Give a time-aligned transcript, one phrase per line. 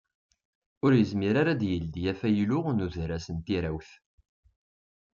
[0.83, 3.89] Ur yezmir ara ad d-yeldi afaylu n udras n tirawt.